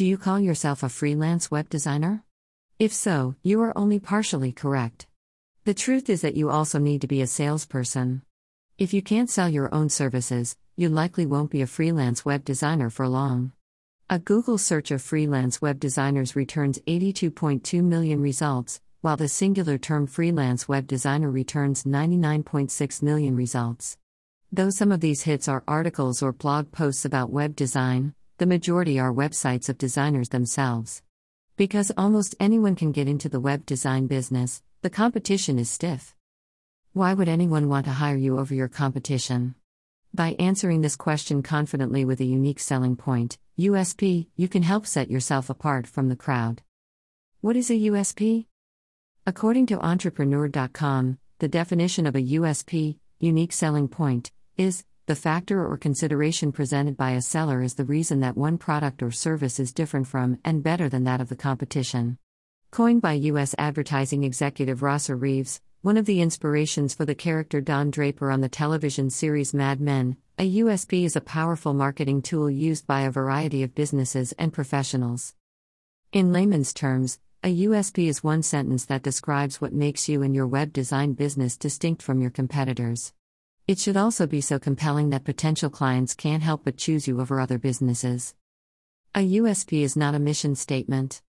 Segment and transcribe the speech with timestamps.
[0.00, 2.24] Do you call yourself a freelance web designer?
[2.78, 5.06] If so, you are only partially correct.
[5.64, 8.22] The truth is that you also need to be a salesperson.
[8.78, 12.88] If you can't sell your own services, you likely won't be a freelance web designer
[12.88, 13.52] for long.
[14.08, 20.06] A Google search of freelance web designers returns 82.2 million results, while the singular term
[20.06, 23.98] freelance web designer returns 99.6 million results.
[24.50, 28.98] Though some of these hits are articles or blog posts about web design, the majority
[28.98, 31.02] are websites of designers themselves.
[31.58, 36.14] Because almost anyone can get into the web design business, the competition is stiff.
[36.94, 39.56] Why would anyone want to hire you over your competition?
[40.14, 45.10] By answering this question confidently with a unique selling point, USP, you can help set
[45.10, 46.62] yourself apart from the crowd.
[47.42, 48.46] What is a USP?
[49.26, 55.76] According to entrepreneur.com, the definition of a USP, unique selling point, is the factor or
[55.76, 60.06] consideration presented by a seller is the reason that one product or service is different
[60.06, 62.16] from and better than that of the competition.
[62.70, 63.52] Coined by U.S.
[63.58, 68.48] advertising executive Rosser Reeves, one of the inspirations for the character Don Draper on the
[68.48, 73.64] television series Mad Men, a USP is a powerful marketing tool used by a variety
[73.64, 75.34] of businesses and professionals.
[76.12, 80.46] In layman's terms, a USP is one sentence that describes what makes you and your
[80.46, 83.12] web design business distinct from your competitors.
[83.70, 87.38] It should also be so compelling that potential clients can't help but choose you over
[87.38, 88.34] other businesses.
[89.14, 91.22] A USP is not a mission statement.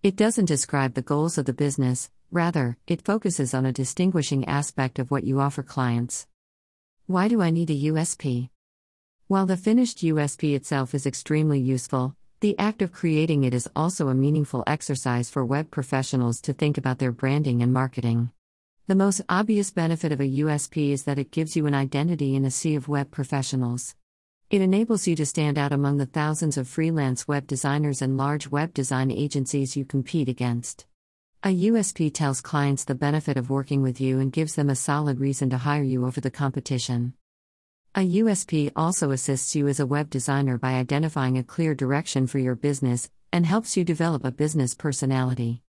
[0.00, 5.00] It doesn't describe the goals of the business, rather, it focuses on a distinguishing aspect
[5.00, 6.28] of what you offer clients.
[7.06, 8.50] Why do I need a USP?
[9.26, 14.06] While the finished USP itself is extremely useful, the act of creating it is also
[14.06, 18.30] a meaningful exercise for web professionals to think about their branding and marketing.
[18.88, 22.46] The most obvious benefit of a USP is that it gives you an identity in
[22.46, 23.94] a sea of web professionals.
[24.48, 28.48] It enables you to stand out among the thousands of freelance web designers and large
[28.48, 30.86] web design agencies you compete against.
[31.42, 35.20] A USP tells clients the benefit of working with you and gives them a solid
[35.20, 37.12] reason to hire you over the competition.
[37.94, 42.38] A USP also assists you as a web designer by identifying a clear direction for
[42.38, 45.60] your business and helps you develop a business personality.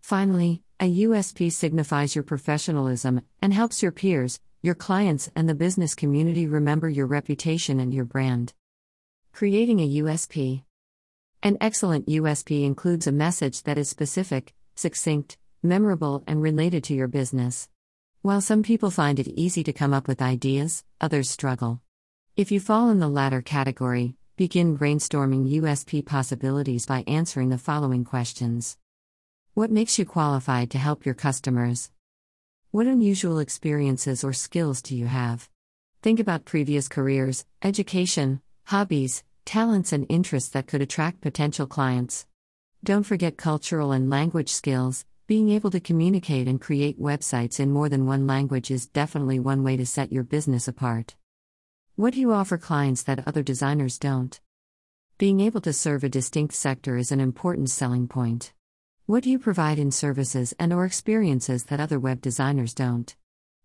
[0.00, 5.94] Finally, a USP signifies your professionalism and helps your peers, your clients, and the business
[5.94, 8.54] community remember your reputation and your brand.
[9.34, 10.62] Creating a USP.
[11.42, 17.08] An excellent USP includes a message that is specific, succinct, memorable, and related to your
[17.08, 17.68] business.
[18.22, 21.82] While some people find it easy to come up with ideas, others struggle.
[22.36, 28.02] If you fall in the latter category, begin brainstorming USP possibilities by answering the following
[28.02, 28.78] questions.
[29.54, 31.90] What makes you qualified to help your customers?
[32.70, 35.48] What unusual experiences or skills do you have?
[36.02, 42.26] Think about previous careers, education, hobbies, talents, and interests that could attract potential clients.
[42.84, 45.04] Don't forget cultural and language skills.
[45.26, 49.64] Being able to communicate and create websites in more than one language is definitely one
[49.64, 51.16] way to set your business apart.
[51.96, 54.40] What do you offer clients that other designers don't?
[55.18, 58.52] Being able to serve a distinct sector is an important selling point.
[59.10, 63.12] What do you provide in services and or experiences that other web designers don't?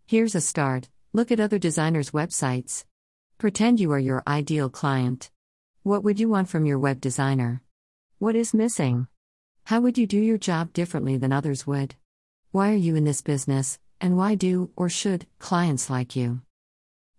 [0.08, 0.90] Here's a start.
[1.14, 2.84] Look at other designers' websites.
[3.38, 5.30] Pretend you are your ideal client.
[5.84, 7.62] What would you want from your web designer?
[8.18, 9.06] What is missing?
[9.66, 11.94] How would you do your job differently than others would?
[12.50, 16.42] Why are you in this business, and why do, or should, clients like you?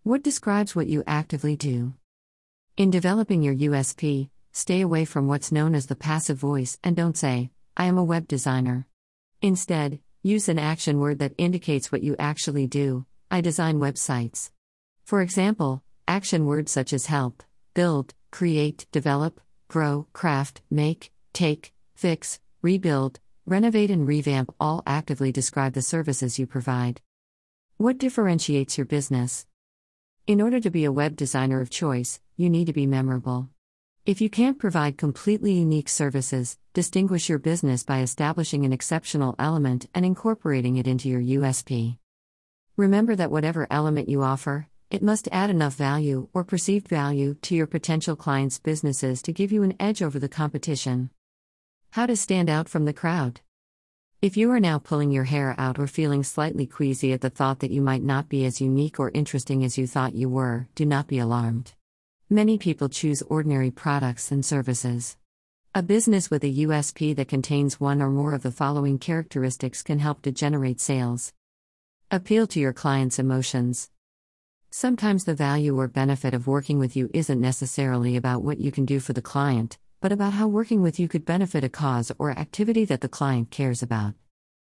[0.03, 1.95] What describes what you actively do?
[2.77, 7.17] In developing your USP, stay away from what's known as the passive voice and don't
[7.17, 8.87] say, I am a web designer.
[9.43, 13.05] Instead, use an action word that indicates what you actually do.
[13.31, 14.51] I design websites.
[15.05, 17.43] For example, action words such as help,
[17.75, 25.75] build, create, develop, grow, craft, make, take, fix, rebuild, renovate, and revamp all actively describe
[25.75, 27.03] the services you provide.
[27.77, 29.47] What differentiates your business?
[30.27, 33.51] In order to be a web designer of choice, you need to be memorable.
[34.07, 39.89] If you can't provide completely unique services, distinguish your business by establishing an exceptional element
[39.93, 41.99] and incorporating it into your USP.
[42.77, 47.57] Remember that whatever element you offer, it must add enough value or perceived value to
[47.57, 51.11] your potential clients' businesses to give you an edge over the competition.
[51.91, 53.41] How to stand out from the crowd.
[54.23, 57.59] If you are now pulling your hair out or feeling slightly queasy at the thought
[57.59, 60.87] that you might not be as unique or interesting as you thought you were, do
[60.87, 61.73] not be alarmed.
[62.29, 65.17] Many people choose ordinary products and services.
[65.77, 70.01] A business with a USP that contains one or more of the following characteristics can
[70.01, 71.33] help to generate sales.
[72.11, 73.91] Appeal to your client's emotions.
[74.71, 78.87] Sometimes the value or benefit of working with you isn't necessarily about what you can
[78.87, 82.33] do for the client, but about how working with you could benefit a cause or
[82.33, 84.15] activity that the client cares about.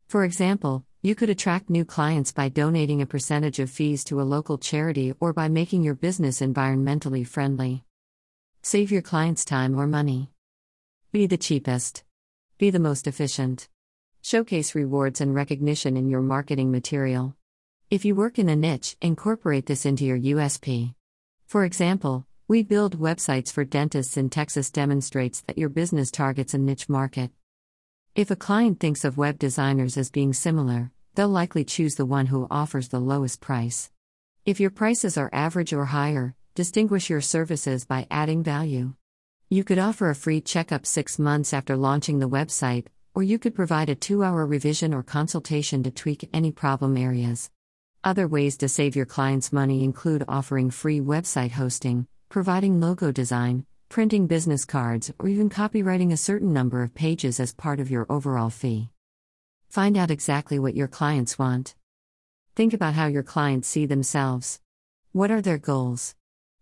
[0.09, 4.27] For example, you could attract new clients by donating a percentage of fees to a
[4.27, 7.85] local charity or by making your business environmentally friendly.
[8.63, 10.33] Save your clients time or money.
[11.13, 12.03] Be the cheapest.
[12.59, 13.69] Be the most efficient.
[14.21, 17.37] Showcase rewards and recognition in your marketing material.
[17.89, 20.93] If you work in a niche, incorporate this into your USP.
[21.47, 26.59] For example, we build websites for dentists in Texas demonstrates that your business targets a
[26.59, 27.31] niche market.
[28.17, 32.27] If a client thinks of web designers as being similar, they'll likely choose the one
[32.27, 33.91] who offers the lowest price.
[34.45, 38.93] If your prices are average or higher, distinguish your services by adding value.
[39.49, 43.55] You could offer a free checkup six months after launching the website, or you could
[43.55, 47.51] provide a two hour revision or consultation to tweak any problem areas.
[48.05, 53.65] Other ways to save your clients money include offering free website hosting, providing logo design,
[53.89, 58.07] printing business cards, or even copywriting a certain number of pages as part of your
[58.11, 58.91] overall fee.
[59.77, 61.75] Find out exactly what your clients want.
[62.55, 64.59] Think about how your clients see themselves.
[65.13, 66.15] What are their goals?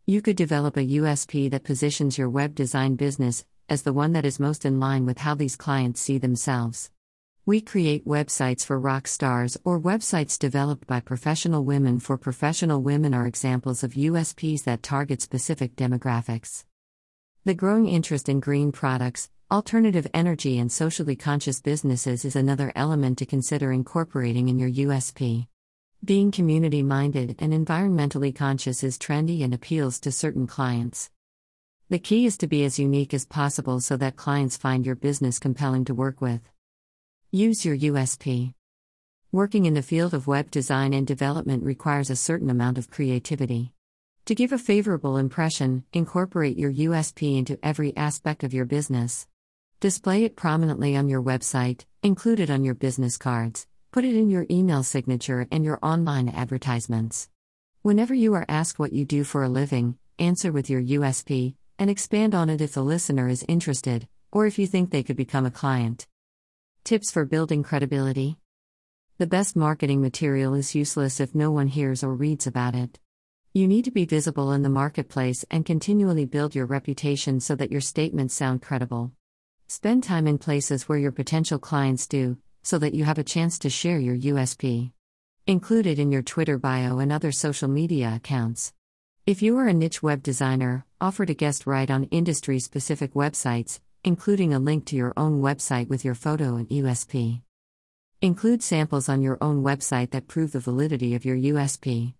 [0.04, 4.24] You could develop a USP that positions your web design business as the one that
[4.24, 6.90] is most in line with how these clients see themselves.
[7.46, 13.14] We create websites for rock stars or websites developed by professional women for professional women
[13.14, 16.64] are examples of USPs that target specific demographics.
[17.44, 23.16] The growing interest in green products, alternative energy, and socially conscious businesses is another element
[23.16, 25.46] to consider incorporating in your USP.
[26.04, 31.08] Being community minded and environmentally conscious is trendy and appeals to certain clients.
[31.88, 35.38] The key is to be as unique as possible so that clients find your business
[35.38, 36.40] compelling to work with.
[37.30, 38.54] Use your USP.
[39.30, 43.72] Working in the field of web design and development requires a certain amount of creativity.
[44.24, 49.28] To give a favorable impression, incorporate your USP into every aspect of your business.
[49.84, 54.30] Display it prominently on your website, include it on your business cards, Put it in
[54.30, 57.28] your email signature and your online advertisements.
[57.82, 61.90] Whenever you are asked what you do for a living, answer with your USP and
[61.90, 65.44] expand on it if the listener is interested or if you think they could become
[65.44, 66.06] a client.
[66.84, 68.38] Tips for building credibility
[69.18, 72.98] The best marketing material is useless if no one hears or reads about it.
[73.52, 77.70] You need to be visible in the marketplace and continually build your reputation so that
[77.70, 79.12] your statements sound credible.
[79.66, 83.58] Spend time in places where your potential clients do, so that you have a chance
[83.60, 84.92] to share your USP.
[85.46, 88.74] Include it in your Twitter bio and other social media accounts.
[89.26, 93.80] If you are a niche web designer, offer to guest write on industry specific websites,
[94.04, 97.40] including a link to your own website with your photo and USP.
[98.20, 102.12] Include samples on your own website that prove the validity of your USP.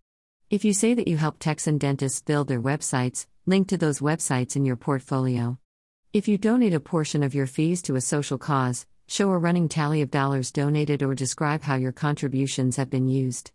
[0.49, 4.56] If you say that you help Texan dentists build their websites, link to those websites
[4.56, 5.58] in your portfolio.
[6.14, 9.69] If you donate a portion of your fees to a social cause, show a running
[9.69, 13.50] tally of dollars donated, or describe how your contributions have been used.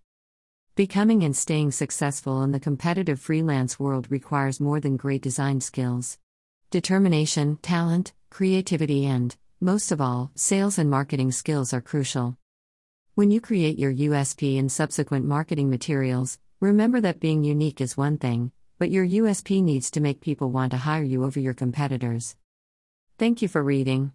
[0.76, 6.18] Becoming and staying successful in the competitive freelance world requires more than great design skills.
[6.70, 12.36] Determination, talent, creativity, and, most of all, sales and marketing skills are crucial.
[13.16, 18.18] When you create your USP and subsequent marketing materials, remember that being unique is one
[18.18, 22.36] thing, but your USP needs to make people want to hire you over your competitors.
[23.19, 24.13] Thank you for reading.